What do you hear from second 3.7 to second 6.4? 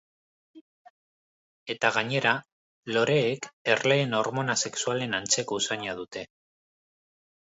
erleen hormona sexualen antzeko usaina dute.